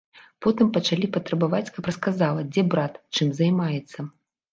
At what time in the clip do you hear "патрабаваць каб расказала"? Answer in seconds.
1.17-2.45